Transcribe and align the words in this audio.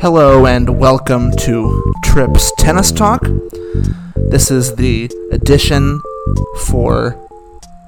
Hello 0.00 0.46
and 0.46 0.80
welcome 0.80 1.30
to 1.32 1.92
Trips 2.02 2.50
Tennis 2.56 2.90
Talk. 2.90 3.20
This 4.16 4.50
is 4.50 4.76
the 4.76 5.10
edition 5.30 6.00
for 6.64 7.20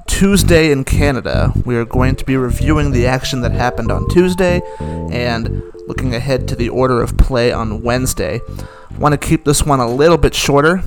Tuesday 0.07 0.71
in 0.71 0.85
Canada. 0.85 1.55
We 1.65 1.75
are 1.77 1.87
going 1.87 2.17
to 2.17 2.25
be 2.27 2.37
reviewing 2.37 2.91
the 2.91 3.07
action 3.07 3.41
that 3.41 3.53
happened 3.53 3.91
on 3.91 4.11
Tuesday 4.11 4.61
and 4.79 5.63
looking 5.87 6.15
ahead 6.15 6.47
to 6.49 6.55
the 6.55 6.69
order 6.69 7.01
of 7.01 7.17
play 7.17 7.51
on 7.51 7.81
Wednesday. 7.81 8.43
I 8.51 8.99
want 8.99 9.19
to 9.19 9.27
keep 9.27 9.47
this 9.47 9.65
one 9.65 9.81
a 9.81 9.91
little 9.91 10.19
bit 10.19 10.35
shorter, 10.35 10.83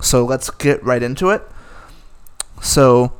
so 0.00 0.24
let's 0.24 0.50
get 0.50 0.82
right 0.82 1.04
into 1.04 1.30
it. 1.30 1.42
So, 2.60 3.12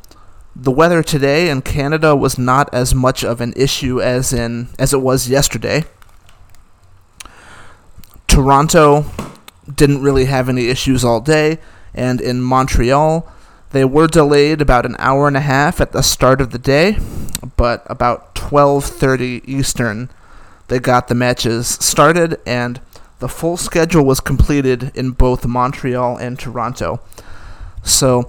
the 0.56 0.72
weather 0.72 1.04
today 1.04 1.50
in 1.50 1.62
Canada 1.62 2.16
was 2.16 2.36
not 2.36 2.68
as 2.74 2.96
much 2.96 3.22
of 3.22 3.40
an 3.40 3.52
issue 3.54 4.02
as 4.02 4.32
in 4.32 4.70
as 4.76 4.92
it 4.92 5.02
was 5.02 5.28
yesterday. 5.28 5.84
Toronto 8.36 9.06
didn't 9.74 10.02
really 10.02 10.26
have 10.26 10.50
any 10.50 10.68
issues 10.68 11.02
all 11.02 11.22
day, 11.22 11.56
and 11.94 12.20
in 12.20 12.42
Montreal, 12.42 13.26
they 13.70 13.82
were 13.82 14.06
delayed 14.06 14.60
about 14.60 14.84
an 14.84 14.94
hour 14.98 15.26
and 15.26 15.38
a 15.38 15.40
half 15.40 15.80
at 15.80 15.92
the 15.92 16.02
start 16.02 16.42
of 16.42 16.50
the 16.50 16.58
day, 16.58 16.98
but 17.56 17.82
about 17.86 18.34
12:30 18.34 19.40
Eastern, 19.46 20.10
they 20.68 20.78
got 20.78 21.08
the 21.08 21.14
matches 21.14 21.78
started 21.80 22.38
and 22.44 22.78
the 23.20 23.28
full 23.30 23.56
schedule 23.56 24.04
was 24.04 24.20
completed 24.20 24.92
in 24.94 25.12
both 25.12 25.46
Montreal 25.46 26.18
and 26.18 26.38
Toronto. 26.38 27.00
So, 27.82 28.28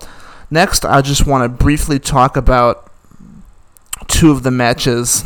next 0.50 0.86
I 0.86 1.02
just 1.02 1.28
want 1.28 1.44
to 1.44 1.50
briefly 1.50 2.00
talk 2.00 2.38
about 2.38 2.90
two 4.08 4.32
of 4.32 4.44
the 4.44 4.52
matches 4.52 5.26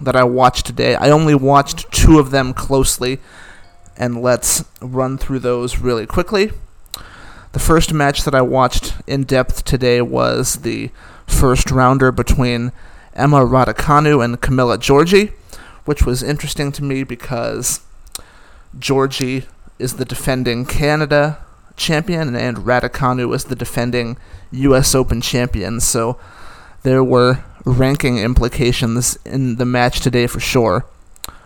that 0.00 0.14
I 0.14 0.22
watched 0.22 0.66
today. 0.66 0.94
I 0.94 1.10
only 1.10 1.34
watched 1.34 1.90
two 1.90 2.20
of 2.20 2.30
them 2.30 2.54
closely 2.54 3.18
and 4.00 4.22
let's 4.22 4.64
run 4.80 5.18
through 5.18 5.38
those 5.38 5.78
really 5.78 6.06
quickly. 6.06 6.50
The 7.52 7.58
first 7.58 7.92
match 7.92 8.24
that 8.24 8.34
I 8.34 8.40
watched 8.40 8.94
in 9.06 9.24
depth 9.24 9.62
today 9.64 10.00
was 10.00 10.62
the 10.62 10.90
first 11.26 11.70
rounder 11.70 12.10
between 12.10 12.72
Emma 13.12 13.44
Raducanu 13.44 14.24
and 14.24 14.40
Camila 14.40 14.78
Giorgi, 14.78 15.32
which 15.84 16.06
was 16.06 16.22
interesting 16.22 16.72
to 16.72 16.82
me 16.82 17.02
because 17.02 17.80
Giorgi 18.78 19.44
is 19.78 19.96
the 19.96 20.06
defending 20.06 20.64
Canada 20.64 21.38
champion 21.76 22.34
and 22.34 22.56
Raducanu 22.58 23.34
is 23.34 23.44
the 23.44 23.56
defending 23.56 24.16
U.S. 24.50 24.94
Open 24.94 25.20
champion. 25.20 25.78
So 25.78 26.18
there 26.84 27.04
were 27.04 27.44
ranking 27.66 28.16
implications 28.16 29.18
in 29.26 29.56
the 29.56 29.66
match 29.66 30.00
today 30.00 30.26
for 30.26 30.40
sure 30.40 30.86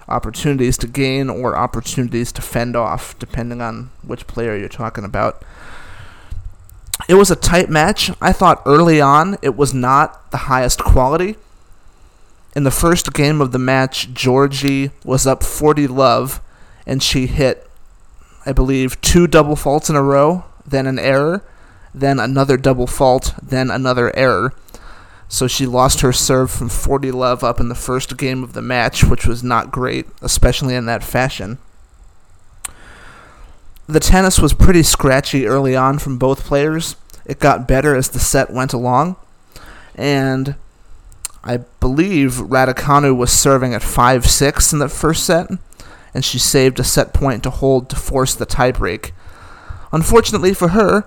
opportunities 0.08 0.76
to 0.78 0.86
gain 0.86 1.30
or 1.30 1.56
opportunities 1.56 2.32
to 2.32 2.42
fend 2.42 2.76
off, 2.76 3.18
depending 3.18 3.60
on 3.60 3.90
which 4.02 4.26
player 4.26 4.56
you're 4.56 4.68
talking 4.68 5.04
about. 5.04 5.42
It 7.08 7.14
was 7.14 7.30
a 7.30 7.36
tight 7.36 7.68
match. 7.68 8.10
I 8.20 8.32
thought 8.32 8.62
early 8.64 9.00
on 9.00 9.36
it 9.42 9.56
was 9.56 9.74
not 9.74 10.30
the 10.30 10.36
highest 10.48 10.82
quality. 10.82 11.36
In 12.54 12.62
the 12.62 12.70
first 12.70 13.12
game 13.12 13.40
of 13.40 13.50
the 13.50 13.58
match, 13.58 14.14
Giorgi 14.14 14.92
was 15.04 15.26
up 15.26 15.42
40 15.42 15.88
love, 15.88 16.40
and 16.86 17.02
she 17.02 17.26
hit, 17.26 17.68
I 18.46 18.52
believe, 18.52 19.00
two 19.00 19.26
double 19.26 19.56
faults 19.56 19.90
in 19.90 19.96
a 19.96 20.02
row, 20.02 20.44
then 20.64 20.86
an 20.86 20.98
error, 20.98 21.42
then 21.92 22.20
another 22.20 22.56
double 22.56 22.86
fault, 22.86 23.34
then 23.42 23.70
another 23.70 24.14
error. 24.16 24.54
So 25.28 25.46
she 25.46 25.66
lost 25.66 26.00
her 26.00 26.12
serve 26.12 26.50
from 26.50 26.68
40 26.68 27.10
love 27.10 27.42
up 27.42 27.60
in 27.60 27.68
the 27.68 27.74
first 27.74 28.16
game 28.16 28.42
of 28.42 28.52
the 28.52 28.62
match, 28.62 29.04
which 29.04 29.26
was 29.26 29.42
not 29.42 29.70
great, 29.70 30.06
especially 30.22 30.74
in 30.74 30.86
that 30.86 31.02
fashion. 31.02 31.58
The 33.86 34.00
tennis 34.00 34.38
was 34.38 34.54
pretty 34.54 34.82
scratchy 34.82 35.46
early 35.46 35.76
on 35.76 35.98
from 35.98 36.18
both 36.18 36.44
players. 36.44 36.96
It 37.26 37.38
got 37.38 37.68
better 37.68 37.94
as 37.94 38.08
the 38.08 38.18
set 38.18 38.50
went 38.50 38.72
along. 38.72 39.16
And 39.94 40.56
I 41.42 41.58
believe 41.80 42.34
Raducanu 42.34 43.14
was 43.14 43.30
serving 43.30 43.74
at 43.74 43.82
5 43.82 44.26
6 44.26 44.72
in 44.72 44.78
the 44.78 44.88
first 44.88 45.24
set, 45.24 45.50
and 46.14 46.24
she 46.24 46.38
saved 46.38 46.80
a 46.80 46.84
set 46.84 47.12
point 47.12 47.42
to 47.42 47.50
hold 47.50 47.90
to 47.90 47.96
force 47.96 48.34
the 48.34 48.46
tiebreak. 48.46 49.12
Unfortunately 49.92 50.54
for 50.54 50.68
her, 50.68 51.06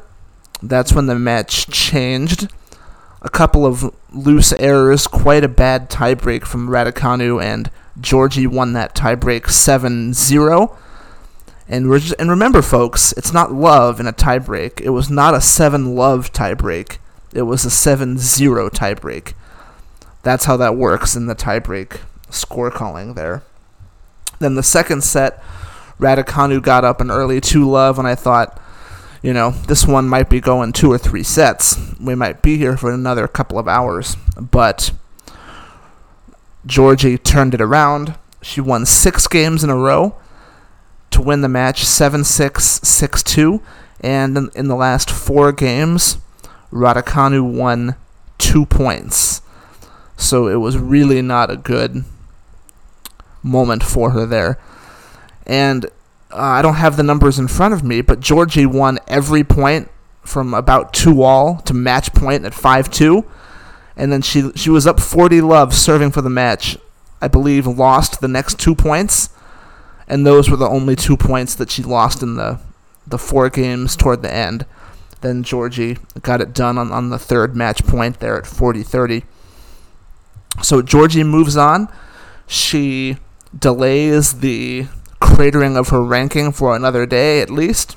that's 0.61 0.93
when 0.93 1.07
the 1.07 1.15
match 1.15 1.67
changed 1.67 2.47
a 3.21 3.29
couple 3.29 3.65
of 3.65 3.93
loose 4.11 4.53
errors, 4.53 5.07
quite 5.07 5.43
a 5.43 5.49
bad 5.49 5.89
tiebreak 5.89 6.45
from 6.45 6.69
Raducanu, 6.69 7.43
and 7.43 7.69
Giorgi 7.99 8.47
won 8.47 8.73
that 8.73 8.95
tiebreak 8.95 9.49
7 9.49 10.13
0. 10.13 10.77
And, 11.69 11.91
just, 11.99 12.15
and 12.17 12.29
remember, 12.29 12.61
folks, 12.61 13.11
it's 13.13 13.33
not 13.33 13.51
love 13.51 13.99
in 13.99 14.07
a 14.07 14.13
tiebreak. 14.13 14.79
It 14.79 14.91
was 14.91 15.09
not 15.09 15.33
a 15.33 15.41
7 15.41 15.95
love 15.95 16.31
tiebreak, 16.31 16.97
it 17.33 17.43
was 17.43 17.65
a 17.65 17.69
7 17.69 18.17
0 18.17 18.69
tiebreak. 18.69 19.33
That's 20.23 20.45
how 20.45 20.57
that 20.57 20.75
works 20.75 21.15
in 21.15 21.27
the 21.27 21.35
tiebreak 21.35 22.01
score 22.29 22.71
calling 22.71 23.13
there. 23.13 23.43
Then 24.39 24.55
the 24.55 24.63
second 24.63 25.03
set, 25.03 25.41
Raducanu 25.99 26.61
got 26.61 26.85
up 26.85 27.01
an 27.01 27.09
early 27.09 27.41
2 27.41 27.69
love, 27.69 27.97
and 27.97 28.07
I 28.07 28.15
thought, 28.15 28.59
you 29.21 29.33
know, 29.33 29.51
this 29.51 29.85
one 29.85 30.07
might 30.07 30.29
be 30.29 30.39
going 30.39 30.73
two 30.73 30.91
or 30.91 30.97
three 30.97 31.23
sets. 31.23 31.77
We 31.99 32.15
might 32.15 32.41
be 32.41 32.57
here 32.57 32.77
for 32.77 32.91
another 32.91 33.27
couple 33.27 33.57
of 33.57 33.67
hours. 33.67 34.15
But 34.39 34.91
Giorgi 36.65 37.21
turned 37.21 37.53
it 37.53 37.61
around. 37.61 38.15
She 38.41 38.61
won 38.61 38.85
six 38.85 39.27
games 39.27 39.63
in 39.63 39.69
a 39.69 39.75
row 39.75 40.15
to 41.11 41.21
win 41.21 41.41
the 41.41 41.49
match 41.49 41.83
7 41.83 42.23
6, 42.23 42.63
6 42.83 43.23
2. 43.23 43.61
And 44.01 44.49
in, 44.55 44.67
the 44.67 44.75
last 44.75 45.09
four 45.09 45.51
games, 45.51 46.17
Raducanu 46.71 47.41
won 47.41 47.95
two 48.37 48.65
points. 48.65 49.41
So 50.15 50.47
it 50.47 50.57
was 50.57 50.77
really 50.77 51.21
not 51.21 51.49
a 51.49 51.57
good 51.57 52.03
moment 53.41 53.83
for 53.83 54.11
her 54.11 54.25
there. 54.25 54.59
And 55.45 55.87
uh, 56.37 56.41
I 56.41 56.61
don't 56.61 56.75
have 56.75 56.97
the 56.97 57.03
numbers 57.03 57.39
in 57.39 57.47
front 57.47 57.73
of 57.73 57.83
me, 57.83 58.01
but 58.01 58.19
Giorgi 58.19 58.65
won 58.65 58.99
every 59.07 59.43
point 59.43 59.89
from 60.21 60.53
about 60.53 60.93
two 60.93 61.23
all 61.23 61.57
to 61.61 61.73
match 61.73 62.13
point 62.13 62.45
at 62.45 62.53
five 62.53 62.91
two, 62.91 63.25
and 63.95 64.11
then 64.11 64.21
she 64.21 64.51
she 64.55 64.69
was 64.69 64.85
up 64.85 64.99
forty 64.99 65.41
love 65.41 65.73
serving 65.73 66.11
for 66.11 66.21
the 66.21 66.29
match. 66.29 66.77
I 67.21 67.27
believe 67.27 67.65
lost 67.65 68.21
the 68.21 68.27
next 68.27 68.59
two 68.59 68.75
points, 68.75 69.29
and 70.07 70.25
those 70.25 70.49
were 70.49 70.57
the 70.57 70.69
only 70.69 70.95
two 70.95 71.17
points 71.17 71.55
that 71.55 71.71
she 71.71 71.81
lost 71.81 72.21
in 72.21 72.35
the 72.35 72.59
the 73.07 73.17
four 73.17 73.49
games 73.49 73.95
toward 73.95 74.21
the 74.21 74.33
end. 74.33 74.65
Then 75.21 75.43
Giorgi 75.43 75.97
got 76.21 76.41
it 76.41 76.53
done 76.53 76.77
on, 76.77 76.91
on 76.91 77.09
the 77.09 77.17
third 77.17 77.55
match 77.55 77.85
point 77.87 78.19
there 78.19 78.37
at 78.37 78.43
40-30. 78.43 79.23
So 80.61 80.81
Giorgi 80.81 81.25
moves 81.25 81.57
on. 81.57 81.87
She 82.45 83.17
delays 83.57 84.39
the 84.41 84.87
cratering 85.37 85.77
of 85.77 85.89
her 85.89 86.03
ranking 86.03 86.51
for 86.51 86.75
another 86.75 87.05
day 87.05 87.41
at 87.41 87.51
least. 87.51 87.95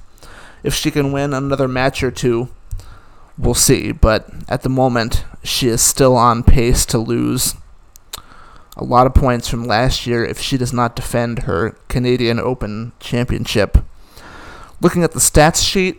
If 0.63 0.75
she 0.75 0.91
can 0.91 1.11
win 1.11 1.33
another 1.33 1.67
match 1.67 2.03
or 2.03 2.11
two, 2.11 2.51
we'll 3.39 3.55
see. 3.55 3.93
But 3.93 4.29
at 4.47 4.61
the 4.61 4.69
moment, 4.69 5.25
she 5.43 5.69
is 5.69 5.81
still 5.81 6.19
on 6.19 6.43
pace 6.43 6.85
to 6.85 6.99
lose 6.99 7.55
a 8.77 8.85
lot 8.85 9.07
of 9.07 9.15
points 9.15 9.49
from 9.49 9.65
last 9.65 10.07
year 10.07 10.23
if 10.23 10.39
she 10.39 10.59
does 10.59 10.75
not 10.75 10.95
defend 10.95 11.41
her 11.41 11.79
Canadian 11.89 12.39
Open 12.39 12.93
Championship. 13.01 13.79
Looking 14.83 15.03
at 15.03 15.13
the 15.13 15.19
stats 15.19 15.67
sheet, 15.67 15.99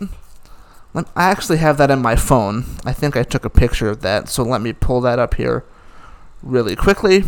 I 0.94 1.04
actually 1.16 1.58
have 1.58 1.78
that 1.78 1.90
in 1.90 2.04
my 2.04 2.16
phone. 2.16 2.66
I 2.86 2.94
think 2.94 3.18
I 3.18 3.24
took 3.24 3.46
a 3.46 3.50
picture 3.50 3.90
of 3.90 4.02
that, 4.02 4.30
so 4.30 4.44
let 4.44 4.62
me 4.62 4.74
pull 4.74 5.02
that 5.02 5.18
up 5.18 5.34
here 5.34 5.64
really 6.44 6.76
quickly. 6.76 7.24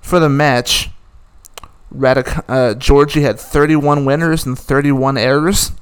For 0.00 0.18
the 0.18 0.28
match, 0.28 0.90
Radic- 1.94 2.44
uh, 2.48 2.74
Giorgi 2.74 3.22
had 3.22 3.40
31 3.40 4.04
winners 4.04 4.46
and 4.46 4.58
31 4.58 5.18
errors, 5.18 5.72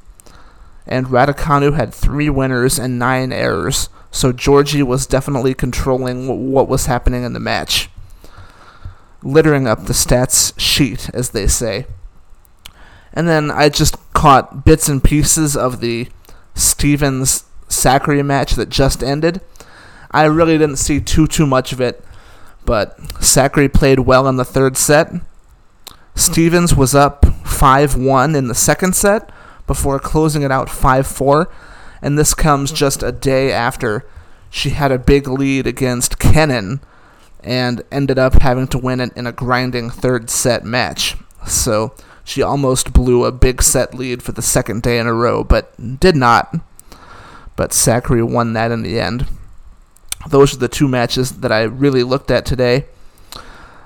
and 0.86 1.06
Raducanu 1.06 1.74
had 1.74 1.92
three 1.92 2.30
winners 2.30 2.78
and 2.78 2.98
nine 2.98 3.32
errors. 3.32 3.88
So 4.10 4.32
Giorgi 4.32 4.82
was 4.82 5.06
definitely 5.06 5.54
controlling 5.54 6.26
w- 6.28 6.50
what 6.50 6.68
was 6.68 6.86
happening 6.86 7.24
in 7.24 7.34
the 7.34 7.40
match, 7.40 7.90
littering 9.22 9.66
up 9.66 9.84
the 9.84 9.92
stats 9.92 10.58
sheet, 10.58 11.10
as 11.12 11.30
they 11.30 11.46
say. 11.46 11.86
And 13.12 13.28
then 13.28 13.50
I 13.50 13.68
just 13.68 13.96
caught 14.14 14.64
bits 14.64 14.88
and 14.88 15.04
pieces 15.04 15.56
of 15.56 15.80
the 15.80 16.08
Stevens 16.54 17.44
Sakkari 17.68 18.24
match 18.24 18.52
that 18.54 18.70
just 18.70 19.02
ended. 19.02 19.42
I 20.10 20.24
really 20.24 20.56
didn't 20.56 20.76
see 20.76 21.00
too 21.00 21.26
too 21.26 21.46
much 21.46 21.72
of 21.72 21.82
it, 21.82 22.02
but 22.64 22.98
Sakkari 23.20 23.70
played 23.70 24.00
well 24.00 24.26
in 24.26 24.36
the 24.36 24.44
third 24.44 24.78
set 24.78 25.12
Stevens 26.18 26.74
was 26.74 26.96
up 26.96 27.24
5 27.46 27.94
1 27.96 28.34
in 28.34 28.48
the 28.48 28.54
second 28.54 28.96
set 28.96 29.30
before 29.68 30.00
closing 30.00 30.42
it 30.42 30.50
out 30.50 30.68
5 30.68 31.06
4, 31.06 31.48
and 32.02 32.18
this 32.18 32.34
comes 32.34 32.72
just 32.72 33.04
a 33.04 33.12
day 33.12 33.52
after 33.52 34.04
she 34.50 34.70
had 34.70 34.90
a 34.90 34.98
big 34.98 35.28
lead 35.28 35.64
against 35.68 36.18
Kenin 36.18 36.80
and 37.44 37.82
ended 37.92 38.18
up 38.18 38.42
having 38.42 38.66
to 38.66 38.78
win 38.78 38.98
it 38.98 39.12
in 39.14 39.28
a 39.28 39.32
grinding 39.32 39.90
third 39.90 40.28
set 40.28 40.64
match. 40.64 41.16
so 41.46 41.94
she 42.24 42.42
almost 42.42 42.92
blew 42.92 43.24
a 43.24 43.30
big 43.30 43.62
set 43.62 43.94
lead 43.94 44.20
for 44.20 44.32
the 44.32 44.42
second 44.42 44.82
day 44.82 44.98
in 44.98 45.06
a 45.06 45.14
row, 45.14 45.44
but 45.44 45.72
did 46.00 46.16
not. 46.16 46.52
But 47.54 47.70
Sakkari 47.70 48.28
won 48.28 48.54
that 48.54 48.72
in 48.72 48.82
the 48.82 48.98
end. 48.98 49.26
Those 50.28 50.52
are 50.52 50.58
the 50.58 50.68
two 50.68 50.88
matches 50.88 51.38
that 51.38 51.52
I 51.52 51.62
really 51.62 52.02
looked 52.02 52.32
at 52.32 52.44
today. 52.44 52.86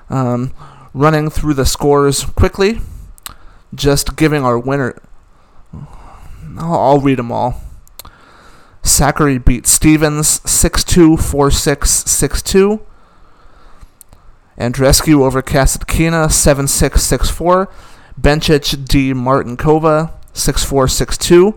Um, 0.09 0.51
running 0.93 1.29
through 1.29 1.55
the 1.55 1.65
scores 1.65 2.25
quickly, 2.25 2.79
just 3.73 4.15
giving 4.15 4.43
our 4.43 4.59
winner. 4.59 4.99
I'll, 6.57 6.79
I'll 6.79 6.99
read 6.99 7.19
them 7.19 7.31
all. 7.31 7.61
Sakkari 8.83 9.43
beat 9.43 9.65
Stevens 9.65 10.41
6 10.49 10.83
2, 10.83 11.17
4 11.17 11.51
6, 11.51 11.89
6 11.89 12.41
2. 12.41 12.81
Andreescu 14.57 15.21
over 15.21 15.41
Kasatkina 15.41 16.31
7 16.31 16.67
6, 16.67 17.01
6 17.01 17.29
4. 17.29 17.69
Bencic 18.19 18.87
D. 18.87 19.13
Martinkova 19.13 20.11
6 20.33 20.63
4, 20.63 20.87
6 20.87 21.17
2. 21.17 21.55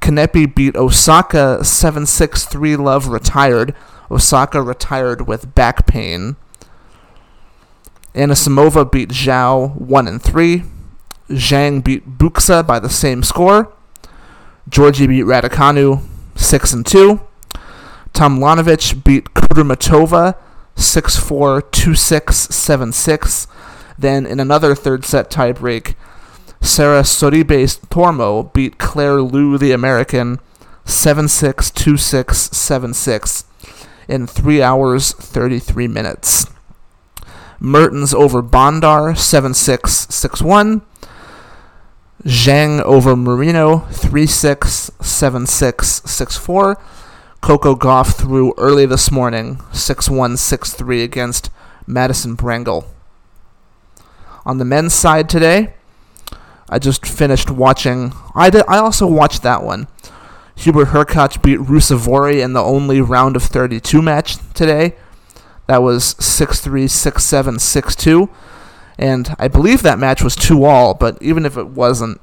Kanepi 0.00 0.54
beat 0.54 0.76
Osaka 0.76 1.62
7 1.64 2.06
6 2.06 2.44
3 2.46 2.76
love 2.76 3.08
retired. 3.08 3.74
Osaka 4.10 4.62
retired 4.62 5.26
with 5.26 5.54
back 5.54 5.86
pain. 5.86 6.36
Anisimova 8.14 8.90
beat 8.90 9.08
Zhao 9.08 9.74
1 9.76 10.08
and 10.08 10.22
3. 10.22 10.62
Zhang 11.30 11.82
beat 11.82 12.18
Bucsa 12.18 12.64
by 12.64 12.78
the 12.78 12.88
same 12.88 13.22
score. 13.22 13.72
Giorgi 14.70 15.08
beat 15.08 15.24
Raducanu 15.24 16.00
6 16.36 16.72
and 16.72 16.86
2. 16.86 17.20
Tomljanovic 18.12 19.02
beat 19.02 19.34
Kudermetova 19.34 20.36
6 20.76 21.16
4 21.16 21.60
2 21.60 21.94
6 21.94 22.36
7 22.36 22.92
6. 22.92 23.46
Then 23.98 24.26
in 24.26 24.38
another 24.38 24.74
third 24.74 25.04
set 25.04 25.30
tiebreak, 25.30 25.94
Sarah 26.60 27.02
Sorribes 27.02 27.80
Tormo 27.88 28.52
beat 28.52 28.78
Claire 28.78 29.22
Liu, 29.22 29.58
the 29.58 29.72
American, 29.72 30.38
7 30.84 31.28
6 31.28 31.70
2 31.70 31.96
6 31.96 32.38
7 32.38 32.94
6 32.94 33.44
in 34.06 34.26
3 34.26 34.62
hours 34.62 35.12
33 35.12 35.88
minutes. 35.88 36.46
Mertens 37.64 38.12
over 38.12 38.42
Bondar 38.42 39.16
7 39.16 39.54
6 39.54 40.06
6 40.10 40.42
1. 40.42 40.82
Zhang 42.24 42.82
over 42.82 43.16
Marino 43.16 43.78
3 43.90 44.26
6 44.26 44.90
7 45.00 45.46
6 45.46 46.02
6 46.04 46.36
4. 46.36 46.82
Coco 47.40 47.74
Gauff 47.74 48.14
through 48.14 48.52
early 48.58 48.84
this 48.84 49.10
morning 49.10 49.62
6 49.72 50.10
1 50.10 50.36
6 50.36 50.74
3 50.74 51.02
against 51.02 51.50
Madison 51.86 52.36
Brengle. 52.36 52.84
On 54.44 54.58
the 54.58 54.66
men's 54.66 54.92
side 54.92 55.30
today, 55.30 55.72
I 56.68 56.78
just 56.78 57.06
finished 57.06 57.50
watching. 57.50 58.12
I 58.34 58.50
did. 58.50 58.64
I 58.68 58.76
also 58.76 59.06
watched 59.06 59.42
that 59.42 59.62
one. 59.62 59.88
Hubert 60.54 60.88
Hurkacz 60.88 61.42
beat 61.42 61.60
Ruusuvuori 61.60 62.44
in 62.44 62.52
the 62.52 62.62
only 62.62 63.00
round 63.00 63.36
of 63.36 63.42
32 63.42 64.02
match 64.02 64.36
today. 64.52 64.96
That 65.66 65.82
was 65.82 66.14
6-3, 66.14 66.84
6-7, 66.84 67.54
6-2. 67.56 68.28
And 68.98 69.34
I 69.38 69.48
believe 69.48 69.82
that 69.82 69.98
match 69.98 70.22
was 70.22 70.36
2 70.36 70.64
all, 70.64 70.94
but 70.94 71.20
even 71.20 71.44
if 71.44 71.56
it 71.56 71.68
wasn't, 71.68 72.20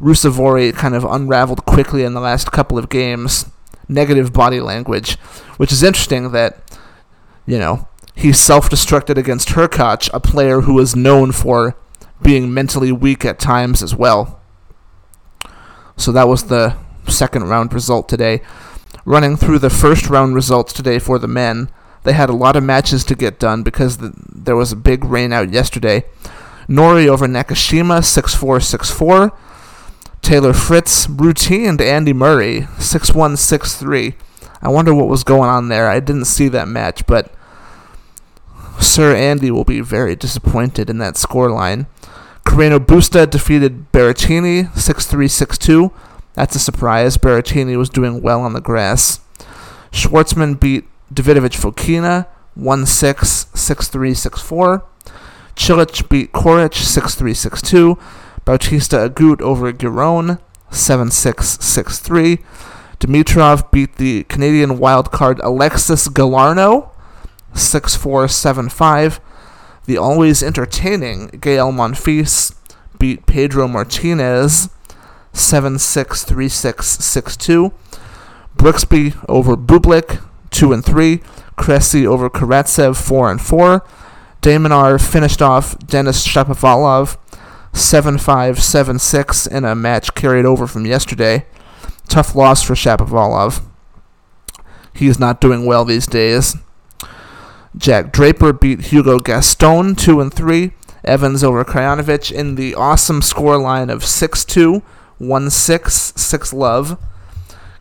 Ruusuvuori 0.00 0.74
kind 0.74 0.94
of 0.94 1.04
unraveled 1.04 1.66
quickly 1.66 2.02
in 2.02 2.14
the 2.14 2.20
last 2.20 2.50
couple 2.50 2.78
of 2.78 2.88
games. 2.88 3.46
Negative 3.88 4.32
body 4.32 4.60
language, 4.60 5.16
which 5.56 5.72
is 5.72 5.82
interesting 5.82 6.32
that, 6.32 6.78
you 7.46 7.58
know, 7.58 7.88
he 8.14 8.32
self-destructed 8.32 9.16
against 9.16 9.50
Hurkacz, 9.50 10.08
a 10.12 10.20
player 10.20 10.62
who 10.62 10.78
is 10.78 10.96
known 10.96 11.32
for 11.32 11.76
being 12.22 12.52
mentally 12.52 12.92
weak 12.92 13.24
at 13.24 13.38
times 13.38 13.82
as 13.82 13.94
well. 13.94 14.40
So 15.96 16.12
that 16.12 16.28
was 16.28 16.44
the 16.44 16.76
second 17.08 17.44
round 17.44 17.72
result 17.72 18.08
today. 18.08 18.42
Running 19.04 19.36
through 19.36 19.58
the 19.58 19.70
first 19.70 20.08
round 20.08 20.34
results 20.34 20.72
today 20.72 20.98
for 20.98 21.18
the 21.18 21.28
men, 21.28 21.70
they 22.02 22.12
had 22.12 22.30
a 22.30 22.34
lot 22.34 22.56
of 22.56 22.62
matches 22.62 23.04
to 23.04 23.14
get 23.14 23.38
done 23.38 23.62
because 23.62 23.98
the, 23.98 24.12
there 24.32 24.56
was 24.56 24.72
a 24.72 24.76
big 24.76 25.04
rain 25.04 25.32
out 25.32 25.52
yesterday. 25.52 26.04
Norrie 26.68 27.08
over 27.08 27.26
Nakashima, 27.26 28.04
6 28.04 28.34
4 28.34 28.60
6 28.60 28.90
4. 28.90 29.32
Taylor 30.22 30.52
Fritz 30.52 31.06
routined 31.06 31.80
Andy 31.80 32.12
Murray, 32.12 32.66
6 32.78 33.12
1 33.12 33.36
6 33.36 33.76
3. 33.76 34.14
I 34.62 34.68
wonder 34.68 34.94
what 34.94 35.08
was 35.08 35.24
going 35.24 35.48
on 35.48 35.68
there. 35.68 35.88
I 35.88 36.00
didn't 36.00 36.26
see 36.26 36.48
that 36.48 36.68
match, 36.68 37.06
but 37.06 37.32
Sir 38.78 39.14
Andy 39.14 39.50
will 39.50 39.64
be 39.64 39.80
very 39.80 40.14
disappointed 40.16 40.88
in 40.90 40.98
that 40.98 41.14
scoreline. 41.14 41.86
Carreno 42.44 42.78
Busta 42.78 43.28
defeated 43.28 43.92
Berrettini 43.92 44.76
6 44.76 45.06
3 45.06 45.28
6 45.28 45.58
2. 45.58 45.92
That's 46.34 46.56
a 46.56 46.60
surprise. 46.60 47.16
Berrettini 47.16 47.76
was 47.76 47.90
doing 47.90 48.22
well 48.22 48.40
on 48.42 48.52
the 48.52 48.60
grass. 48.60 49.20
Schwartzman 49.92 50.58
beat 50.58 50.84
Davidovich 51.12 51.58
Fokina 51.58 52.26
1 52.54 52.86
6 52.86 53.46
6 53.54 53.88
3 53.88 54.14
6 54.14 54.40
4. 54.40 54.84
Cilic 55.56 56.08
beat 56.08 56.32
Coric 56.32 56.74
6 56.74 57.14
3 57.14 57.34
6 57.34 57.62
2. 57.62 57.98
Bautista 58.44 59.08
Agut 59.08 59.40
over 59.42 59.72
Giron 59.72 60.38
7 60.70 61.10
6 61.10 61.58
6 61.60 61.98
3. 61.98 62.38
Dimitrov 63.00 63.70
beat 63.70 63.96
the 63.96 64.24
Canadian 64.24 64.78
wildcard 64.78 65.40
Alexis 65.42 66.08
Galarneau 66.08 66.90
6 67.54 67.96
4 67.96 68.28
7 68.28 68.68
5. 68.68 69.20
The 69.86 69.98
always 69.98 70.42
entertaining 70.42 71.28
Gael 71.40 71.72
Monfils 71.72 72.54
beat 72.98 73.26
Pedro 73.26 73.66
Martinez 73.66 74.68
7 75.32 75.78
6 75.78 76.24
3 76.24 76.48
6 76.48 76.86
6 76.86 77.36
2. 77.36 77.72
Brooksby 78.56 79.16
over 79.28 79.56
Bublik 79.56 80.20
2 80.50 80.72
and 80.72 80.84
3. 80.84 81.20
Cressy 81.56 82.06
over 82.06 82.30
Karatsev 82.30 82.96
4 82.96 83.30
and 83.30 83.40
4. 83.40 83.84
De 84.40 84.98
finished 84.98 85.42
off 85.42 85.78
Denis 85.78 86.26
Shapovalov 86.26 87.18
7 87.72 88.18
5 88.18 88.62
7 88.62 88.98
6 88.98 89.46
in 89.46 89.64
a 89.64 89.74
match 89.74 90.14
carried 90.14 90.46
over 90.46 90.66
from 90.66 90.86
yesterday. 90.86 91.46
Tough 92.08 92.34
loss 92.34 92.62
for 92.62 92.74
Shapovalov. 92.74 93.62
He 94.94 95.06
is 95.06 95.18
not 95.18 95.40
doing 95.40 95.66
well 95.66 95.84
these 95.84 96.06
days. 96.06 96.56
Jack 97.76 98.12
Draper 98.12 98.52
beat 98.52 98.86
Hugo 98.86 99.18
Gaston 99.18 99.94
2 99.94 100.20
and 100.20 100.32
3. 100.32 100.72
Evans 101.04 101.44
over 101.44 101.64
Krajinovic 101.64 102.32
in 102.32 102.56
the 102.56 102.74
awesome 102.74 103.22
score 103.22 103.58
line 103.58 103.88
of 103.88 104.04
6 104.04 104.44
2, 104.44 104.82
1 105.18 105.50
6, 105.50 106.12
6 106.16 106.52
love. 106.52 106.98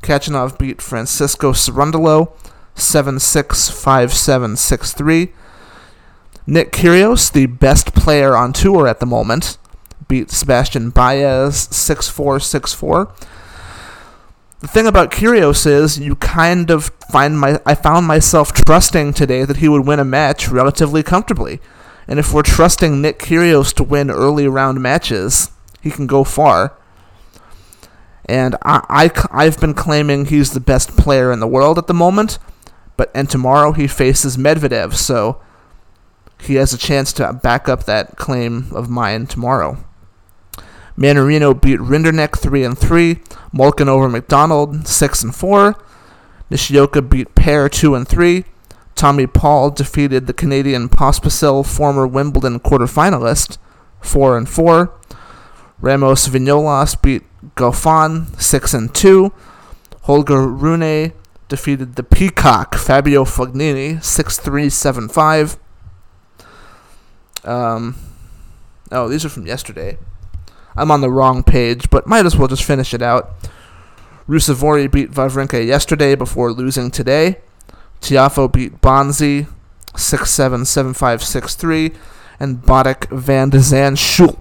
Khachanov 0.01 0.57
beat 0.57 0.81
Francisco 0.81 1.51
Cerundolo 1.51 2.31
7 2.79 3.19
6, 3.19 3.69
5 3.69 4.13
7, 4.13 4.55
6 4.55 4.93
3. 4.93 5.33
Nick 6.47 6.71
Kyrgios, 6.71 7.31
the 7.31 7.45
best 7.45 7.93
player 7.93 8.35
on 8.35 8.53
tour 8.53 8.87
at 8.87 8.99
the 8.99 9.05
moment, 9.05 9.57
beat 10.07 10.31
Sebastian 10.31 10.89
Baez 10.89 11.67
6 11.75 12.09
4, 12.09 12.39
6 12.39 12.73
4 12.73 13.13
the 14.59 14.67
thing 14.67 14.87
about 14.87 15.11
Kyrgios 15.11 15.65
is 15.65 15.99
you 15.99 16.15
kind 16.15 16.69
of 16.69 16.91
find 17.09 17.39
my 17.39 17.61
I 17.65 17.75
found 17.75 18.05
myself 18.05 18.51
trusting 18.51 19.13
today 19.13 19.45
that 19.45 19.57
he 19.57 19.69
would 19.69 19.87
win 19.87 19.99
a 19.99 20.05
match 20.05 20.49
relatively 20.49 21.01
comfortably. 21.01 21.61
And 22.07 22.19
if 22.19 22.33
we're 22.33 22.43
trusting 22.43 23.01
Nick 23.01 23.19
Kyrgios 23.19 23.73
to 23.75 23.83
win 23.83 24.09
early 24.09 24.47
round 24.47 24.81
matches, 24.81 25.51
he 25.81 25.91
can 25.91 26.07
go 26.07 26.23
far. 26.23 26.73
And 28.25 28.55
I, 28.63 28.81
I, 28.89 29.27
I've 29.31 29.59
been 29.59 29.73
claiming 29.73 30.25
he's 30.25 30.51
the 30.51 30.59
best 30.59 30.97
player 30.97 31.31
in 31.31 31.39
the 31.39 31.47
world 31.47 31.77
at 31.77 31.87
the 31.87 31.93
moment, 31.93 32.37
but 32.99 33.09
and 33.13 33.29
tomorrow 33.29 33.71
he 33.71 33.87
faces 33.87 34.35
Medvedev, 34.35 34.93
so 34.93 35.41
he 36.37 36.55
has 36.55 36.73
a 36.73 36.77
chance 36.77 37.13
to 37.13 37.31
back 37.31 37.69
up 37.69 37.85
that 37.85 38.17
claim 38.17 38.67
of 38.73 38.89
mine 38.89 39.25
tomorrow. 39.25 39.77
Mannarino 40.97 41.53
beat 41.53 41.79
Rinderknech 41.79 42.37
3 42.37 42.65
and 42.65 42.77
3. 42.77 43.15
Molcan 43.53 43.87
over 43.87 44.09
McDonald 44.09 44.85
6 44.85 45.23
and 45.23 45.33
4. 45.33 45.75
Nishioka 46.49 47.01
beat 47.01 47.35
Paire 47.35 47.69
2 47.69 47.95
and 47.95 48.05
3. 48.05 48.43
Tommy 48.95 49.25
Paul 49.25 49.69
defeated 49.69 50.27
the 50.27 50.33
Canadian 50.33 50.89
Pospisil 50.89 51.65
former 51.65 52.05
Wimbledon 52.05 52.59
quarterfinalist 52.59 53.57
4 54.01 54.37
and 54.37 54.49
4. 54.49 54.93
Ramos 55.79 56.27
Vinolas 56.27 57.01
beat 57.01 57.23
Goffin 57.55 58.37
6 58.41 58.73
and 58.73 58.93
2. 58.93 59.31
Holger 60.01 60.45
Rune 60.45 61.13
defeated 61.49 61.95
the 61.95 62.03
Peacock 62.03 62.75
Fabio 62.75 63.25
Fognini 63.25 64.01
6 64.01 64.37
3 64.39 64.69
7 64.69 65.09
5. 65.09 65.57
Um, 67.43 67.95
oh, 68.91 69.09
these 69.09 69.25
are 69.25 69.29
from 69.29 69.47
yesterday. 69.47 69.97
I'm 70.75 70.91
on 70.91 71.01
the 71.01 71.09
wrong 71.09 71.43
page, 71.43 71.89
but 71.89 72.07
might 72.07 72.25
as 72.25 72.37
well 72.37 72.47
just 72.47 72.63
finish 72.63 72.93
it 72.93 73.01
out. 73.01 73.31
Ruusuvuori 74.27 74.89
beat 74.91 75.11
Wawrinka 75.11 75.65
yesterday 75.65 76.15
before 76.15 76.53
losing 76.53 76.91
today. 76.91 77.41
Tiafoe 77.99 78.51
beat 78.51 78.79
Bonzi 78.79 79.47
6-7, 79.93 80.61
7-5, 80.61 80.93
6-3. 80.93 81.95
And 82.39 82.61
Botic 82.61 83.09
van 83.09 83.49
de 83.49 83.57
Zandschulp 83.57 84.39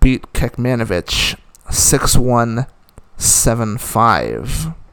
beat 0.00 0.32
Kekmanovic 0.32 1.38
6 1.70 2.16
1 2.16 2.66
7 3.16 3.78
5. 3.78 4.85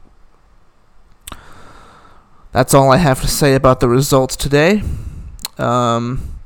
That's 2.54 2.72
all 2.72 2.92
I 2.92 2.98
have 2.98 3.20
to 3.20 3.26
say 3.26 3.56
about 3.56 3.80
the 3.80 3.88
results 3.88 4.36
today. 4.36 4.84
Um, 5.58 6.36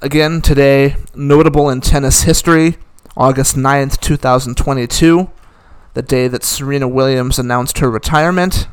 again, 0.00 0.40
today, 0.40 0.94
notable 1.16 1.68
in 1.68 1.80
tennis 1.80 2.22
history, 2.22 2.76
August 3.16 3.56
9th, 3.56 3.98
2022, 3.98 5.28
the 5.94 6.02
day 6.02 6.28
that 6.28 6.44
Serena 6.44 6.86
Williams 6.86 7.40
announced 7.40 7.78
her 7.78 7.90
retirement. 7.90 8.68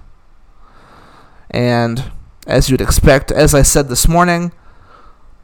And 1.49 2.11
as 2.45 2.69
you'd 2.69 2.79
expect, 2.79 3.31
as 3.31 3.55
I 3.55 3.63
said 3.63 3.89
this 3.89 4.07
morning, 4.07 4.51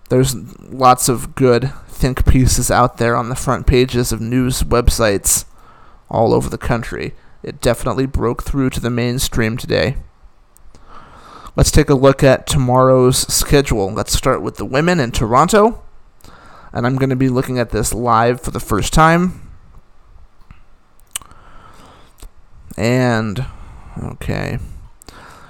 there's 0.09 0.35
lots 0.61 1.09
of 1.09 1.33
good 1.33 1.73
think 1.87 2.27
pieces 2.27 2.69
out 2.69 2.97
there 2.97 3.15
on 3.15 3.29
the 3.29 3.35
front 3.35 3.65
pages 3.65 4.11
of 4.11 4.21
news 4.21 4.61
websites 4.61 5.45
all 6.07 6.35
over 6.35 6.51
the 6.51 6.59
country. 6.59 7.15
It 7.43 7.59
definitely 7.59 8.05
broke 8.05 8.43
through 8.43 8.69
to 8.71 8.79
the 8.79 8.89
mainstream 8.89 9.57
today. 9.57 9.97
Let's 11.55 11.71
take 11.71 11.89
a 11.89 11.95
look 11.95 12.23
at 12.23 12.47
tomorrow's 12.47 13.17
schedule. 13.31 13.91
Let's 13.91 14.13
start 14.13 14.41
with 14.41 14.55
the 14.55 14.65
women 14.65 14.99
in 14.99 15.11
Toronto. 15.11 15.83
And 16.71 16.87
I'm 16.87 16.95
going 16.95 17.11
to 17.11 17.15
be 17.15 17.29
looking 17.29 17.59
at 17.59 17.69
this 17.69 17.93
live 17.93 18.41
for 18.41 18.49
the 18.49 18.59
first 18.59 18.93
time. 18.93 19.51
And, 22.75 23.45
okay. 24.01 24.57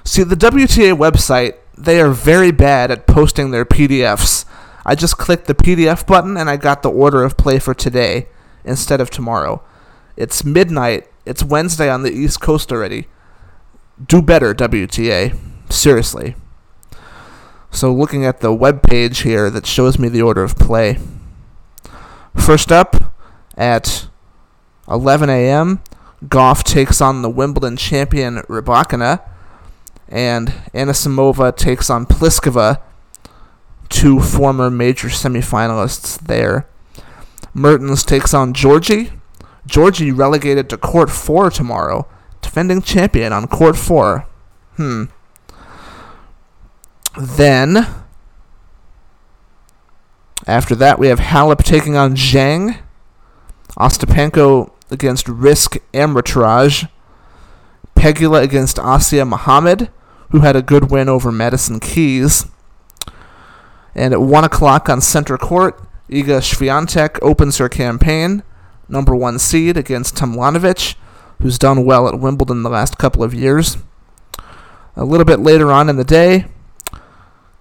See, 0.04 0.24
the 0.24 0.36
WTA 0.36 0.98
website, 0.98 1.56
they 1.78 2.02
are 2.02 2.10
very 2.10 2.52
bad 2.52 2.92
at 2.92 3.08
posting 3.08 3.52
their 3.52 3.64
PDFs. 3.64 4.44
I 4.86 4.96
just 4.96 5.18
clicked 5.18 5.46
the 5.46 5.56
PDF 5.56 6.06
button 6.06 6.36
and 6.36 6.50
I 6.50 6.58
got 6.58 6.82
the 6.82 6.92
order 6.92 7.24
of 7.24 7.38
play 7.38 7.60
for 7.60 7.74
today 7.74 8.28
instead 8.66 9.00
of 9.00 9.10
tomorrow. 9.10 9.64
It's 10.18 10.44
midnight. 10.44 11.08
It's 11.26 11.44
Wednesday 11.44 11.90
on 11.90 12.04
the 12.04 12.12
East 12.12 12.42
Coast 12.42 12.72
already. 12.72 13.08
Do 14.06 14.22
better, 14.22 14.54
WTA. 14.54 15.38
Seriously. 15.72 16.36
So, 17.72 17.94
looking 17.94 18.26
at 18.26 18.42
the 18.42 18.54
web 18.54 18.84
page 18.84 19.22
here 19.22 19.50
that 19.50 19.66
shows 19.66 19.98
me 19.98 20.10
the 20.10 20.22
order 20.22 20.44
of 20.44 20.56
play. 20.58 21.00
First 22.36 22.72
up, 22.72 23.14
at 23.58 24.08
11 24.90 25.30
a.m., 25.30 25.82
Gauff 26.26 26.64
takes 26.64 27.02
on 27.02 27.22
the 27.22 27.30
Wimbledon 27.30 27.78
champion 27.78 28.38
Rybakina, 28.44 29.22
and 30.10 30.50
Anisimova 30.74 31.56
takes 31.56 31.90
on 31.90 32.06
Pliskova, 32.06 32.82
two 33.90 34.20
former 34.20 34.70
major 34.70 35.08
semifinalists 35.08 36.20
there. 36.20 36.68
Mertens 37.54 38.04
takes 38.04 38.34
on 38.34 38.54
Giorgi, 38.54 39.12
Giorgi 39.68 40.16
relegated 40.16 40.70
to 40.70 40.78
court 40.78 41.10
four 41.10 41.50
tomorrow, 41.50 42.08
defending 42.42 42.82
champion 42.82 43.32
on 43.32 43.48
court 43.48 43.78
four. 43.78 44.28
Hmm. 44.76 45.06
Then, 47.18 47.88
after 50.48 50.76
that, 50.76 51.00
we 51.00 51.08
have 51.08 51.20
Halep 51.20 51.64
taking 51.64 51.96
on 51.96 52.16
Zhang. 52.16 52.80
Ostapenko 53.78 54.72
against 54.92 55.28
Risk 55.28 55.78
Amritraj. 55.94 56.90
Pegula 57.96 58.42
against 58.42 58.80
Asia 58.80 59.24
Muhammad, 59.24 59.90
who 60.32 60.40
had 60.40 60.56
a 60.56 60.62
good 60.62 60.92
win 60.92 61.08
over 61.08 61.32
Madison 61.32 61.80
Keys. 61.80 62.48
And 63.96 64.14
at 64.14 64.22
1 64.22 64.44
o'clock 64.44 64.90
on 64.90 65.00
center 65.00 65.38
court, 65.38 65.80
Iga 66.10 66.42
Swiatek 66.42 67.20
opens 67.22 67.60
her 67.60 67.70
campaign 67.70 68.44
number 68.88 69.16
one 69.16 69.40
seed 69.40 69.78
against 69.78 70.16
Tomljanovic, 70.16 70.96
who's 71.42 71.58
done 71.58 71.86
well 71.86 72.08
at 72.08 72.20
Wimbledon 72.20 72.64
the 72.64 72.70
last 72.70 72.98
couple 72.98 73.24
of 73.24 73.34
years. 73.34 73.78
A 74.96 75.06
little 75.06 75.26
bit 75.26 75.40
later 75.40 75.72
on 75.72 75.90
in 75.90 75.96
the 75.96 76.04
day, 76.04 76.46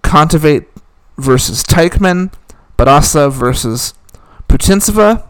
Kontaveit 0.03 0.67
versus 1.17 1.63
Teichmann, 1.63 2.33
Badosa 2.77 3.33
versus 3.33 3.95
Putintseva, 4.49 5.25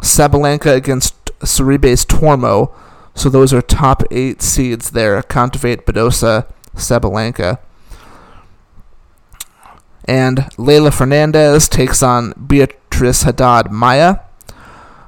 Sabalenka 0.00 0.74
against 0.74 1.14
Sorribes 1.40 2.04
Tormo. 2.04 2.72
So 3.14 3.28
those 3.28 3.52
are 3.52 3.62
top 3.62 4.02
eight 4.10 4.42
seeds 4.42 4.90
there. 4.90 5.22
Kontaveit, 5.22 5.84
Badosa, 5.84 6.46
Sabalenka. 6.74 7.58
And 10.06 10.38
Leylah 10.56 10.92
Fernandez 10.96 11.68
takes 11.68 12.02
on 12.02 12.32
Beatriz 12.32 13.22
Haddad 13.22 13.70
Maia. 13.70 14.20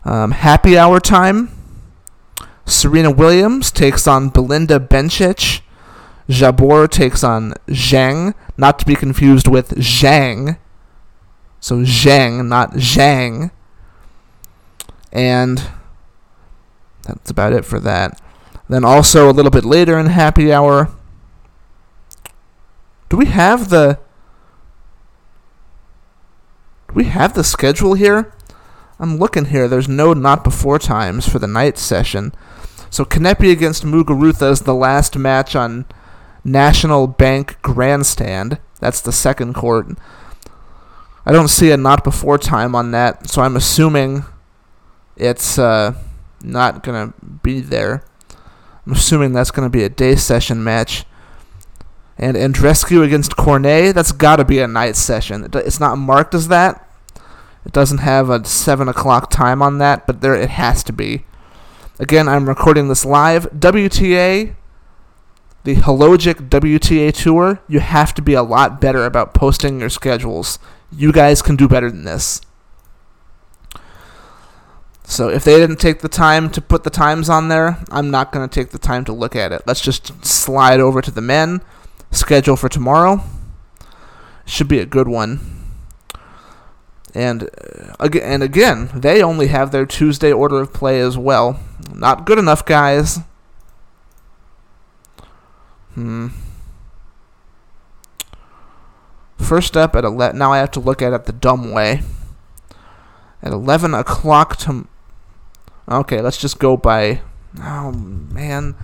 Um, 0.04 0.32
happy 0.32 0.76
hour 0.76 1.00
time. 1.00 1.50
Serena 2.66 3.11
Williams 3.11 3.71
takes 3.71 4.06
on 4.06 4.28
Belinda 4.28 4.78
Bencic. 4.78 5.61
Jabeur 6.28 6.88
takes 6.88 7.23
on 7.23 7.54
Zhang, 7.68 8.35
not 8.56 8.78
to 8.78 8.87
be 8.87 8.94
confused 8.94 9.47
with 9.47 9.71
Zhang. 9.76 10.59
So 11.61 11.78
Zhang, 11.78 12.49
not 12.49 12.73
Zhang. 12.73 13.50
And 15.12 15.62
that's 17.02 17.30
about 17.30 17.52
it 17.52 17.64
for 17.64 17.78
that. 17.80 18.21
Then 18.68 18.85
also 18.85 19.28
a 19.28 19.32
little 19.32 19.50
bit 19.50 19.64
later 19.64 19.99
in 19.99 20.06
happy 20.06 20.52
hour. 20.52 20.90
Do 23.09 23.16
we 23.16 23.26
have 23.26 23.68
the 23.68 23.99
Do 26.88 26.94
we 26.94 27.04
have 27.04 27.35
the 27.35 27.44
schedule 27.44 27.94
here? 27.94 28.32
I'm 29.02 29.18
looking 29.18 29.47
here. 29.47 29.66
There's 29.66 29.88
no 29.88 30.12
not 30.12 30.44
before 30.44 30.78
times 30.78 31.28
for 31.28 31.40
the 31.40 31.49
night 31.49 31.76
session. 31.76 32.32
So 32.88 33.04
Kanepi 33.04 33.50
against 33.50 33.82
Muguruza 33.85 34.52
is 34.52 34.61
the 34.61 34.76
last 34.76 35.18
match 35.18 35.56
on 35.56 35.87
National 36.44 37.09
Bank 37.09 37.61
Grandstand. 37.62 38.61
That's 38.78 39.00
the 39.00 39.11
second 39.11 39.54
court. 39.54 39.88
I 41.26 41.32
don't 41.32 41.49
see 41.49 41.73
a 41.73 41.76
not 41.76 42.04
before 42.04 42.38
time 42.38 42.76
on 42.76 42.92
that, 42.92 43.28
so 43.28 43.42
I'm 43.42 43.56
assuming 43.56 44.25
it's 45.16 45.59
uh, 45.59 45.94
not 46.40 46.85
going 46.85 47.09
to 47.09 47.14
be 47.42 47.59
there. 47.59 48.04
I'm 48.87 48.92
assuming 48.92 49.32
that's 49.32 49.50
going 49.50 49.66
to 49.66 49.71
be 49.71 49.82
a 49.82 49.88
day 49.88 50.14
session 50.14 50.62
match. 50.62 51.06
And 52.18 52.37
Andreescu 52.37 53.04
against 53.04 53.37
Cornet, 53.37 53.97
that's 53.97 54.12
got 54.12 54.37
to 54.37 54.44
be 54.44 54.61
a 54.61 54.68
night 54.68 54.94
session. 54.94 55.49
It's 55.54 55.80
not 55.80 55.97
marked 55.99 56.35
as 56.35 56.47
that, 56.49 56.82
it 57.64 57.73
doesn't 57.73 57.99
have 57.99 58.28
a 58.28 58.45
7 58.45 58.88
o'clock 58.88 59.31
time 59.31 59.62
on 59.62 59.78
that, 59.78 60.07
but 60.07 60.21
there 60.21 60.35
it 60.35 60.50
has 60.50 60.83
to 60.85 60.92
be. 60.92 61.25
Again, 61.99 62.28
I'm 62.28 62.49
recording 62.49 62.88
this 62.88 63.04
live. 63.04 63.45
WTA, 63.52 64.54
the 65.64 65.76
Hologic 65.76 66.49
WTA 66.49 67.12
Tour, 67.12 67.61
you 67.69 67.81
have 67.81 68.14
to 68.14 68.23
be 68.23 68.35
a 68.35 68.42
lot 68.42 68.81
better 68.81 69.04
about 69.04 69.35
posting 69.35 69.78
your 69.78 69.90
schedules. 69.90 70.59
You 70.90 71.12
guys 71.12 71.42
can 71.42 71.57
do 71.57 71.69
better 71.69 71.90
than 71.90 72.04
this. 72.04 72.40
So 75.04 75.28
if 75.28 75.45
they 75.45 75.59
didn't 75.59 75.76
take 75.76 76.00
the 76.00 76.09
time 76.09 76.50
to 76.50 76.61
put 76.61 76.85
the 76.85 76.90
times 76.90 77.28
on 77.28 77.49
there, 77.49 77.78
I'm 77.90 78.11
not 78.11 78.33
going 78.33 78.49
to 78.49 78.52
take 78.52 78.71
the 78.71 78.78
time 78.78 79.04
to 79.04 79.12
look 79.12 79.37
at 79.37 79.52
it. 79.52 79.62
Let's 79.66 79.81
just 79.81 80.25
slide 80.25 80.81
over 80.81 81.02
to 81.02 81.11
the 81.11 81.21
men. 81.21 81.61
Schedule 82.11 82.57
for 82.57 82.69
tomorrow. 82.69 83.23
Should 84.47 84.69
be 84.69 84.78
a 84.78 84.87
good 84.87 85.09
one. 85.09 85.62
And 87.14 87.45
uh, 87.45 87.95
again, 88.00 88.23
and 88.23 88.42
again, 88.42 88.90
they 88.95 89.23
only 89.23 89.49
have 89.49 89.71
their 89.71 89.87
Tuesday 89.87 90.33
order 90.33 90.61
of 90.61 90.73
play 90.73 91.00
as 91.00 91.19
well. 91.19 91.61
Not 91.95 92.25
good 92.25 92.38
enough, 92.38 92.64
guys. 92.64 93.19
Hmm. 95.95 96.28
First 99.37 99.76
up 99.76 99.95
at 99.95 100.04
11. 100.04 100.38
Now 100.38 100.52
I 100.52 100.59
have 100.59 100.71
to 100.73 100.81
look 100.81 101.02
at 101.02 101.12
it 101.12 101.25
the 101.25 101.33
dumb 101.33 101.73
way. 101.73 102.02
At 103.42 103.52
11 103.52 103.92
o'clock 103.92 104.57
to. 104.59 104.87
Okay, 105.88 106.21
let's 106.21 106.38
just 106.38 106.59
go 106.59 106.76
by. 106.76 107.21
Oh 107.61 107.92
man. 107.92 108.75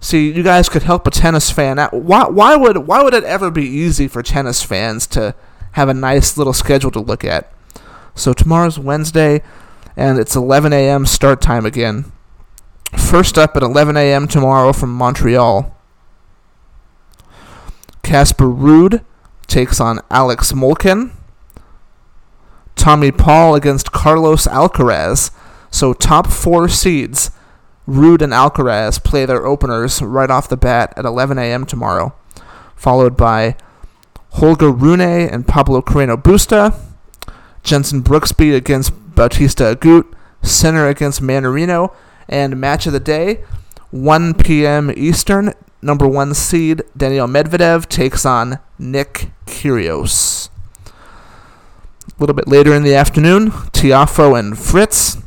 See, 0.00 0.32
you 0.32 0.42
guys 0.42 0.68
could 0.68 0.82
help 0.82 1.06
a 1.06 1.10
tennis 1.10 1.50
fan 1.50 1.78
out. 1.78 1.92
Why? 1.92 2.24
Why 2.24 2.56
would? 2.56 2.78
Why 2.88 3.02
would 3.04 3.14
it 3.14 3.22
ever 3.22 3.50
be 3.52 3.64
easy 3.64 4.08
for 4.08 4.22
tennis 4.22 4.62
fans 4.62 5.06
to? 5.08 5.36
Have 5.72 5.88
a 5.88 5.94
nice 5.94 6.36
little 6.36 6.52
schedule 6.52 6.90
to 6.90 7.00
look 7.00 7.24
at. 7.24 7.52
So 8.14 8.32
tomorrow's 8.32 8.78
Wednesday, 8.78 9.42
and 9.96 10.18
it's 10.18 10.36
11 10.36 10.72
a.m. 10.72 11.06
start 11.06 11.40
time 11.40 11.66
again. 11.66 12.12
First 12.96 13.38
up 13.38 13.56
at 13.56 13.62
11 13.62 13.96
a.m. 13.96 14.28
tomorrow 14.28 14.72
from 14.72 14.92
Montreal. 14.94 15.74
Casper 18.02 18.46
Ruud 18.46 19.04
takes 19.46 19.80
on 19.80 20.00
Alex 20.10 20.52
Molcan. 20.52 21.12
Tommy 22.74 23.12
Paul 23.12 23.54
against 23.54 23.92
Carlos 23.92 24.46
Alcaraz. 24.46 25.30
So 25.70 25.94
top 25.94 26.26
four 26.26 26.68
seeds, 26.68 27.30
Ruud 27.88 28.20
and 28.20 28.32
Alcaraz 28.32 29.02
play 29.02 29.24
their 29.24 29.46
openers 29.46 30.02
right 30.02 30.30
off 30.30 30.48
the 30.48 30.56
bat 30.56 30.92
at 30.96 31.04
11 31.04 31.38
a.m. 31.38 31.64
tomorrow, 31.64 32.14
followed 32.76 33.16
by 33.16 33.56
Holger 34.32 34.70
Rune 34.70 35.00
and 35.00 35.46
Pablo 35.46 35.82
Carreno 35.82 36.20
Busta. 36.20 36.74
Jensen 37.62 38.02
Brooksby 38.02 38.54
against 38.54 38.92
Bautista 39.14 39.74
Agut, 39.74 40.12
Center 40.42 40.88
against 40.88 41.22
Mannarino, 41.22 41.94
and 42.28 42.60
match 42.60 42.86
of 42.86 42.92
the 42.92 43.00
day, 43.00 43.44
1 43.90 44.34
p.m. 44.34 44.90
Eastern, 44.96 45.52
number 45.80 46.08
one 46.08 46.34
seed 46.34 46.82
Daniil 46.96 47.28
Medvedev 47.28 47.88
takes 47.88 48.26
on 48.26 48.58
Nick 48.78 49.30
Kyrgios. 49.46 50.48
A 50.86 52.20
little 52.20 52.34
bit 52.34 52.48
later 52.48 52.74
in 52.74 52.82
the 52.82 52.94
afternoon, 52.94 53.50
Tiafoe 53.50 54.38
and 54.38 54.58
Fritz. 54.58 55.18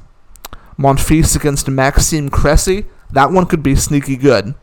Monfils 0.78 1.36
against 1.36 1.70
Maxime 1.70 2.30
Cressy. 2.30 2.86
That 3.10 3.32
one 3.32 3.46
could 3.46 3.64
be 3.64 3.76
sneaky 3.76 4.18
good. 4.18 4.56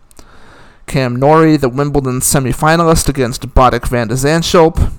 Cam 0.93 1.17
Norrie, 1.17 1.57
the 1.57 1.71
Wimbledon 1.71 2.21
semifinalist, 2.21 3.09
against 3.09 3.55
Botic 3.55 3.89
van 3.89 4.09
de 4.09 4.15
Zandschulp. 4.15 4.93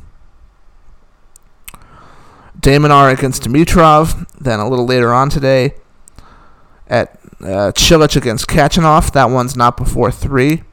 de 2.59 2.79
Minaur 2.79 3.11
against 3.11 3.43
Dimitrov. 3.43 4.25
Then 4.39 4.59
a 4.59 4.67
little 4.67 4.87
later 4.87 5.13
on 5.13 5.29
today, 5.29 5.75
at 6.87 7.19
uh, 7.41 7.71
Cilic 7.75 8.15
against 8.15 8.47
Khachanov. 8.47 9.11
That 9.11 9.29
one's 9.29 9.55
not 9.55 9.77
before 9.77 10.11
3. 10.11 10.63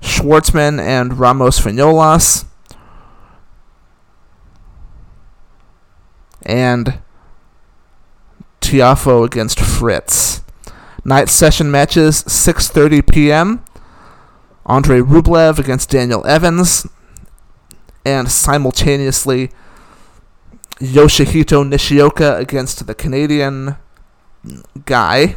Schwartzman 0.00 0.80
and 0.80 1.18
Ramos 1.18 1.60
Vinolas. 1.60 2.46
And 6.46 7.00
Tiafoe 8.62 9.26
against 9.26 9.60
Fritz. 9.60 10.37
Night 11.08 11.30
session 11.30 11.70
matches 11.70 12.22
6:30 12.24 13.10
p.m. 13.10 13.64
Andre 14.66 15.00
Rublev 15.00 15.58
against 15.58 15.88
Daniel 15.88 16.22
Evans, 16.26 16.86
and 18.04 18.30
simultaneously 18.30 19.48
Yoshihito 20.78 21.66
Nishioka 21.66 22.36
against 22.36 22.86
the 22.86 22.94
Canadian 22.94 23.76
guy 24.84 25.36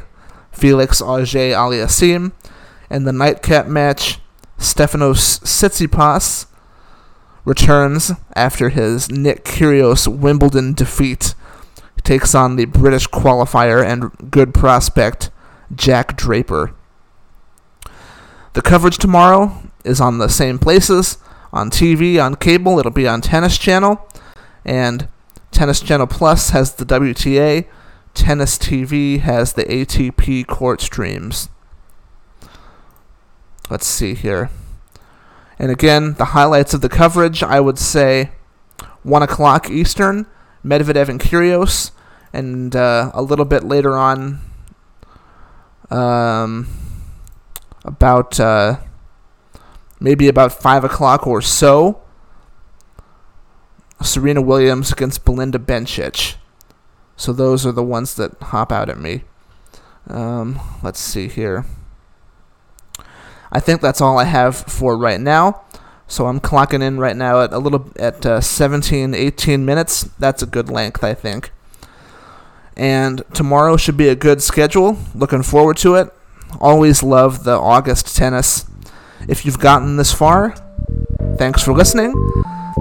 Felix 0.51 1.01
Auger 1.01 1.56
Aliassime, 1.56 2.34
and 2.90 3.08
the 3.08 3.13
nightcap 3.13 3.66
match 3.66 4.20
Stefanos 4.58 5.40
Tsitsipas 5.40 6.48
returns 7.46 8.12
after 8.36 8.68
his 8.68 9.10
Nick 9.10 9.46
Kyrgios 9.46 10.06
Wimbledon 10.06 10.74
defeat. 10.74 11.34
Takes 12.04 12.36
on 12.36 12.58
the 12.58 12.66
British 12.66 13.08
qualifier 13.08 13.82
and 13.82 14.12
good 14.30 14.54
prospect 14.54 15.30
Jack 15.75 16.18
Draper. 16.18 16.74
The 18.54 18.62
coverage 18.62 18.98
tomorrow 18.98 19.56
is 19.84 20.01
on 20.01 20.18
the 20.18 20.28
same 20.28 20.60
places 20.60 21.18
on 21.54 21.70
TV, 21.70 22.24
on 22.24 22.36
cable. 22.36 22.80
It'll 22.80 22.92
be 22.92 23.08
on 23.08 23.22
Tennis 23.22 23.58
Channel, 23.58 24.06
and 24.66 25.08
Tennis 25.51 25.80
Channel 25.82 26.08
Plus 26.08 26.51
has 26.51 26.75
the 26.75 26.86
WTA. 26.86 27.68
Tennis 28.13 28.58
TV 28.58 29.20
has 29.20 29.54
the 29.54 29.63
ATP 29.66 30.48
court 30.48 30.82
streams. 30.82 31.50
Let's 33.70 33.88
see 33.88 34.13
here. 34.13 34.50
And 35.58 35.72
again, 35.72 36.13
the 36.16 36.25
highlights 36.25 36.74
of 36.74 36.82
the 36.82 36.90
coverage, 36.90 37.44
I 37.44 37.60
would 37.60 37.80
say 37.80 38.32
1 39.04 39.24
o'clock 39.24 39.70
Eastern, 39.70 40.25
Medvedev 40.66 41.08
and 41.08 41.20
Kyrgios, 41.20 41.92
and 42.34 42.75
uh, 42.75 43.12
a 43.13 43.22
little 43.22 43.46
bit 43.46 43.63
later 43.63 43.96
on, 43.98 44.40
um, 45.92 46.68
about 47.84 48.40
uh, 48.40 48.78
maybe 50.00 50.28
about 50.28 50.54
5 50.54 50.84
o'clock 50.84 51.28
or 51.28 51.42
so, 51.42 52.02
Serena 54.02 54.42
Williams 54.42 54.92
against 54.92 55.26
Belinda 55.26 55.60
Bencic. 55.60 56.36
So 57.16 57.34
those 57.34 57.66
are 57.66 57.72
the 57.72 57.84
ones 57.84 58.16
that 58.16 58.34
hop 58.42 58.72
out 58.72 58.90
at 58.90 59.00
me. 59.00 59.24
Um, 60.08 60.60
let's 60.82 61.00
see 61.00 61.27
here. 61.27 61.66
I 63.51 63.60
think 63.60 63.82
that's 63.82 64.01
all 64.01 64.18
I 64.18 64.24
have 64.24 64.56
for 64.56 64.98
right 64.98 65.20
now. 65.20 65.62
So 66.08 66.27
I'm 66.27 66.40
clocking 66.40 66.82
in 66.82 67.00
right 67.00 67.16
now 67.16 67.42
at 67.42 67.54
a 67.54 67.60
little 67.60 67.92
at 67.98 68.25
uh, 68.25 68.42
17, 68.42 69.14
18 69.14 69.66
minutes. 69.66 70.04
That's 70.20 70.42
a 70.42 70.46
good 70.46 70.70
length, 70.70 71.04
I 71.04 71.14
think. 71.14 71.51
And 72.81 73.22
tomorrow 73.35 73.77
should 73.77 73.96
be 73.96 74.09
a 74.09 74.15
good 74.15 74.41
schedule. 74.41 74.98
Looking 75.13 75.44
forward 75.44 75.77
to 75.77 75.94
it. 75.94 76.11
Always 76.59 77.03
love 77.03 77.44
the 77.44 77.51
August 77.51 78.17
tennis. 78.17 78.65
If 79.29 79.46
you've 79.46 79.59
gotten 79.59 79.98
this 79.98 80.11
far, 80.11 80.55
thanks 81.37 81.63
for 81.63 81.74
listening. 81.74 82.11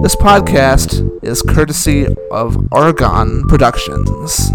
This 0.01 0.15
podcast 0.15 1.23
is 1.23 1.43
courtesy 1.43 2.07
of 2.31 2.67
Argon 2.73 3.47
Productions. 3.47 4.51